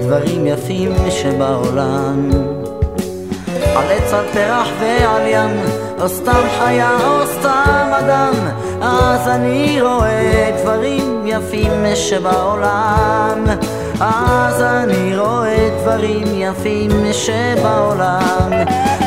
דברים 0.04 0.46
יפים 0.48 0.92
שבעולם. 1.10 2.30
על 3.76 3.92
עץ 3.92 4.14
על 4.14 4.26
פרח 4.34 4.68
ועל 4.80 5.28
ים, 5.28 5.64
או 6.02 6.10
סתם 6.10 6.42
חיה 6.60 6.98
או 7.08 7.26
סתם 7.40 7.92
אדם, 8.00 8.34
אז 8.82 9.28
אני 9.28 9.82
רואה 9.82 10.52
דברים 10.62 11.24
יפים 11.26 11.86
שבעולם. 11.96 13.46
אז 14.00 14.62
אני 14.62 15.18
רואה 15.18 15.70
דברים 15.82 16.28
יפים 16.34 16.92
שבעולם. 17.14 18.52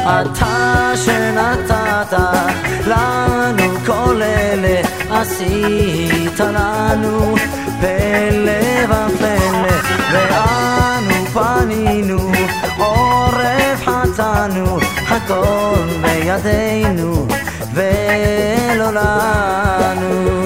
אתה 0.05 0.93
שנתת 0.97 2.17
לנו 2.89 3.65
כל 3.87 4.23
אלה, 4.23 4.81
עשית 5.11 6.41
לנו 6.41 7.35
פלא 7.81 8.85
ופלא, 8.85 9.69
ואנו 10.13 11.27
פנינו, 11.33 12.33
עורף 12.79 13.85
חטאנו, 13.85 14.79
הכל 15.09 15.83
בידינו, 16.03 17.27
ולא 17.75 18.91
לנו. 18.93 20.39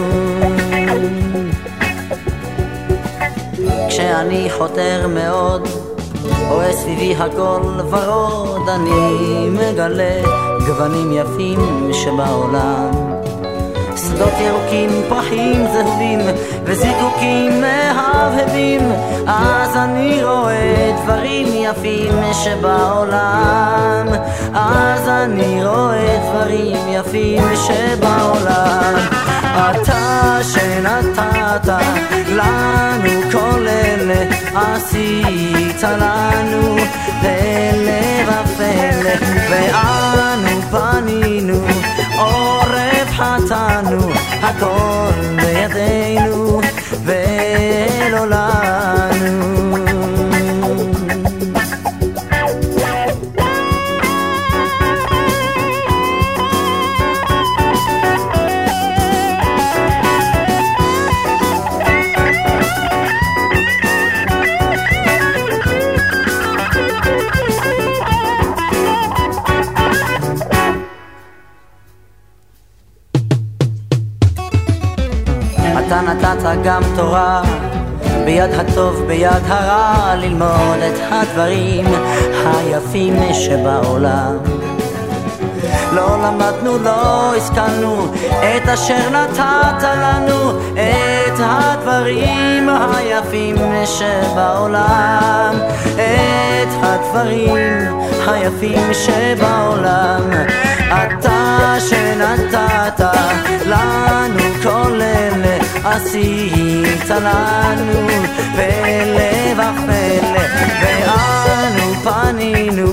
כשאני 3.88 4.48
חותר 4.58 5.06
מאוד, 5.08 5.68
רואה 6.48 6.72
סביבי 6.72 7.14
הכל 7.18 7.62
ורוד, 7.90 8.68
אני 8.68 9.48
מגלה 9.50 10.51
גוונים 10.72 11.12
יפים 11.12 11.90
שבעולם. 11.92 12.90
שדות 13.96 14.32
ירוקים, 14.40 14.90
פרחים 15.08 15.66
זהובים, 15.72 16.20
וזיקוקים 16.64 17.60
מהבהבים, 17.60 18.80
אז 19.26 19.76
אני 19.76 20.24
רואה 20.24 20.92
דברים 21.04 21.46
יפים 21.52 22.12
שבעולם. 22.32 24.06
אז 24.54 25.08
אני 25.08 25.64
רואה 25.64 26.30
דברים 26.30 26.76
יפים 26.88 27.42
שבעולם. 27.56 29.31
אתה 29.54 30.38
שנתת 30.42 31.72
לנו 32.28 33.30
כל 33.32 33.66
אלה, 33.68 34.24
עשית 34.54 35.82
לנו 35.82 36.76
פלא 37.20 38.28
ופלא, 38.28 39.14
ואנו 39.50 40.62
פנינו, 40.70 41.64
עורף 42.18 43.10
חטאנו, 43.10 44.10
הכל 44.42 45.10
בידינו, 45.36 46.60
ולא 47.04 48.26
לנו. 48.26 49.61
גם 77.12 77.18
תורה, 77.18 77.42
ביד 78.24 78.50
הטוב, 78.54 79.02
ביד 79.06 79.42
הרע, 79.48 80.14
ללמוד 80.14 80.78
את 80.86 81.00
הדברים 81.10 81.84
היפים 82.46 83.16
שבעולם. 83.32 84.36
לא 85.92 86.16
למדנו, 86.24 86.78
לא 86.78 87.34
השכלנו 87.36 88.06
את 88.38 88.68
אשר 88.68 89.10
נתת 89.10 89.82
לנו, 89.82 90.50
את 90.72 91.38
הדברים 91.38 92.68
היפים 92.68 93.56
שבעולם, 93.84 95.54
את 95.94 96.72
הדברים 96.82 97.56
היפים 98.26 98.94
שבעולם. 98.94 100.30
אתה 100.88 101.74
שנתת 101.78 103.04
לנו 103.66 104.38
כל 104.62 105.00
אלה, 105.02 105.61
עשית 105.84 107.10
לנו 107.10 108.08
פלא 108.54 109.52
ופלא, 109.52 110.42
ואנו 110.82 111.94
פנינו, 112.04 112.86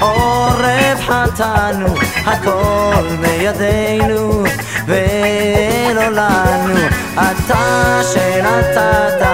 עורף 0.00 1.00
חטאנו, 1.00 1.86
הכל 2.26 3.16
בידינו, 3.20 4.44
ולא 4.86 6.08
לנו. 6.08 6.74
אתה 7.14 8.00
שנתת 8.12 9.26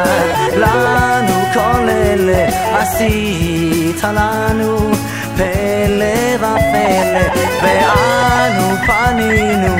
לנו 0.56 1.44
כל 1.54 1.88
אלה, 1.88 2.46
עשית 2.78 4.04
לנו 4.04 4.90
פלא 5.36 6.43
ופלא, 6.54 7.44
ואנו 7.62 8.76
פנינו, 8.86 9.74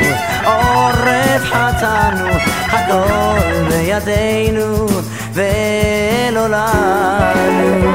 עורף 0.45 1.43
חטאנו, 1.43 2.29
הכל 2.67 3.69
בידינו, 3.69 4.87
ולא 5.35 6.49
לנו. 6.49 7.95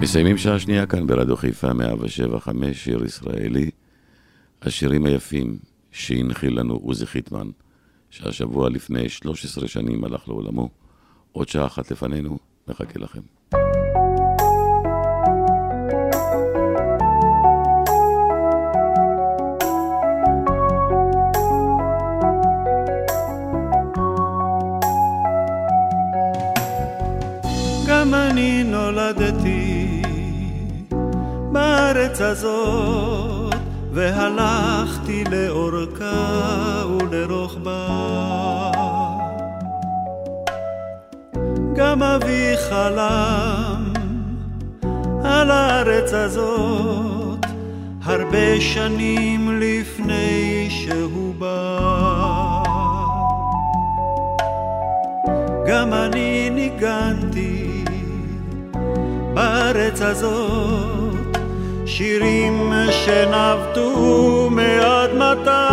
מסיימים 0.00 0.38
שעה 0.38 0.58
שנייה 0.58 0.86
כאן 0.86 1.06
ברדיו 1.06 1.36
חיפה 1.36 1.72
175, 1.72 2.84
שיר 2.84 3.04
ישראלי. 3.04 3.70
השירים 4.62 5.06
היפים 5.06 5.58
שהנחיל 5.92 6.60
לנו 6.60 6.74
עוזי 6.74 7.06
חיטמן, 7.06 7.50
שהשבוע 8.10 8.70
לפני 8.70 9.08
13 9.08 9.68
שנים 9.68 10.04
הלך 10.04 10.28
לעולמו. 10.28 10.85
עוד 11.36 11.48
שעה 11.48 11.66
אחת 11.66 11.90
לפנינו, 11.90 12.38
מחכה 12.68 12.98
לכם. 12.98 13.20
גם 27.86 28.14
אני 28.14 28.62
נולדתי 28.64 30.02
בארץ 31.52 32.20
הזאת, 32.20 33.54
והלכתי 33.92 35.24
לאורכה 35.30 36.84
ולרוחבה. 37.00 38.05
גם 41.96 42.02
אבי 42.02 42.56
חלם 42.68 43.92
על 45.24 45.50
הארץ 45.50 46.12
הזאת, 46.12 47.46
הרבה 48.04 48.60
שנים 48.60 49.60
לפני 49.60 50.66
שהוא 50.70 51.34
בא. 51.34 52.62
גם 55.66 55.92
אני 55.92 56.50
ניגנתי 56.50 57.84
בארץ 59.34 60.02
הזאת 60.02 61.36
שירים 61.86 62.72
שנבטו 62.90 64.48
מאדמתה. 64.50 65.66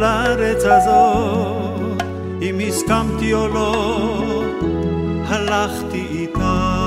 על 0.00 0.04
הארץ 0.04 0.64
הזאת, 0.64 2.02
אם 2.42 2.58
הסכמתי 2.68 3.34
או 3.34 3.48
לא, 3.48 4.02
הלכתי 5.26 6.06
איתה. 6.10 6.80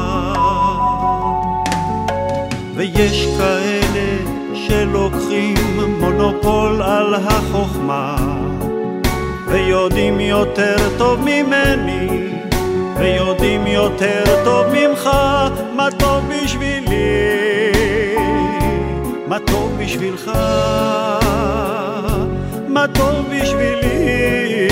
ויש 2.75 3.27
כאלה 3.37 4.17
שלוקחים 4.53 5.55
מונופול 5.99 6.81
על 6.81 7.13
החוכמה 7.13 8.15
ויודעים 9.47 10.19
יותר 10.19 10.75
טוב 10.97 11.19
ממני 11.19 12.29
ויודעים 12.97 13.67
יותר 13.67 14.23
טוב 14.43 14.65
ממך 14.73 15.09
מה 15.75 15.87
טוב 15.91 16.23
בשבילי 16.29 17.73
מה 19.27 19.39
טוב 19.39 19.71
בשבילך 19.79 20.31
מה 22.73 22.85
טוב 22.93 23.25
בשבילי 23.31 24.67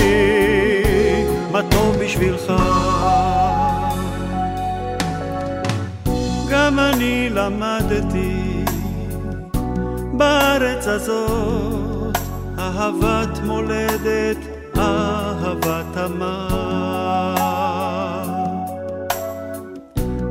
מה 1.52 1.62
טוב 1.72 1.96
בשבילך. 2.04 2.54
גם 6.50 6.80
אני 6.80 7.30
למדתי 7.30 8.64
בארץ 10.14 10.88
הזאת 10.88 12.18
אהבת 12.60 13.40
מולדת, 13.44 14.38
אהבת 14.78 15.98
המה. 15.98 16.48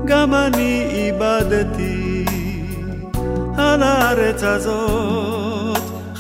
גם 0.05 0.35
אני 0.35 0.87
איבדתי 0.93 2.25
על 3.59 3.83
הארץ 3.83 4.43
הזאת 4.43 5.70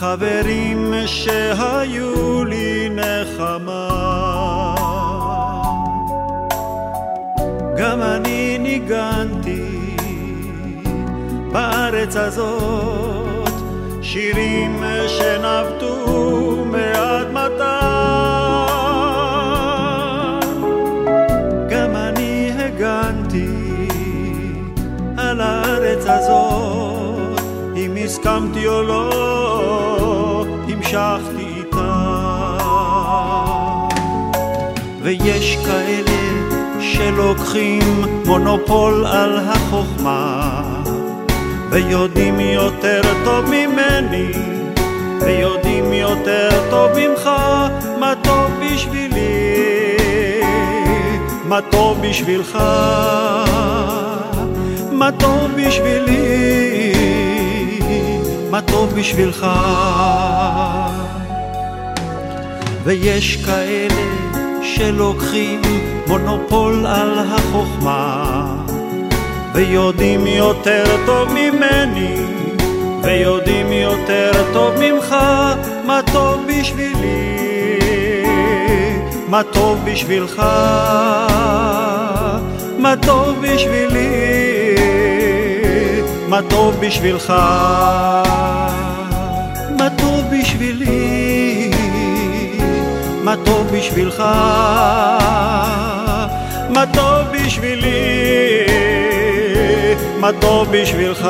חברים 0.01 0.93
שהיו 1.07 2.45
לי 2.45 2.89
נחמה. 2.91 3.89
גם 7.79 8.03
אני 8.03 8.59
ניגנתי 8.59 9.97
בארץ 11.53 12.17
הזאת 12.17 13.51
שירים 14.03 14.85
שנבטו 15.09 16.65
מאדמתה. 16.71 17.81
גם 21.71 21.97
אני 21.97 22.53
הגנתי 22.59 23.49
על 25.17 25.41
הארץ 25.41 26.07
הזאת, 26.07 27.41
אם 27.77 27.97
הסכמתי 28.05 28.67
או 28.67 28.83
לא, 28.83 29.50
המשכתי 30.95 31.47
איתה. 31.57 32.57
ויש 35.03 35.57
כאלה 35.67 36.51
שלוקחים 36.81 37.83
מונופול 38.27 39.07
על 39.07 39.39
החוכמה 39.39 40.63
ויודעים 41.71 42.41
יותר 42.41 43.01
טוב 43.25 43.45
ממני 43.45 44.33
ויודעים 45.21 45.93
יותר 45.93 46.51
טוב 46.71 46.91
ממך 46.97 47.31
מה 48.01 48.15
טוב 48.23 48.51
בשבילי 48.61 50.41
מה 51.45 51.61
טוב 51.71 51.99
בשבילך 52.03 52.59
מה 54.93 55.11
טוב 55.19 55.51
בשבילי 55.57 57.00
מה 58.51 58.61
טוב 58.63 58.95
בשבילך. 58.95 59.47
ויש 62.85 63.37
כאלה 63.37 64.03
שלוקחים 64.63 65.63
מונופול 66.07 66.87
על 66.87 67.19
החוכמה 67.19 68.25
ויודעים 69.55 70.27
יותר 70.27 70.85
טוב 71.07 71.29
ממני 71.29 72.17
ויודעים 73.03 73.73
יותר 73.73 74.33
טוב 74.53 74.75
ממך 74.81 75.17
מה 75.87 76.01
טוב 76.13 76.41
בשבילי 76.47 77.37
מה 79.29 79.43
טוב 79.43 79.79
בשבילך 79.85 80.43
מה 82.79 82.95
טוב 83.07 83.37
בשבילי 83.43 84.50
מה 86.31 86.41
טוב 86.51 86.77
בשבילך? 86.81 87.31
מה 89.79 89.89
טוב 89.99 90.25
בשבילי? 90.33 91.71
מה 93.25 93.35
טוב 93.45 93.67
בשבילך? 93.73 94.21
מה 96.69 96.85
טוב 96.95 97.27
בשבילי? 97.33 98.67
מה 100.21 100.31
טוב 100.41 100.69
בשבילך 100.71 101.29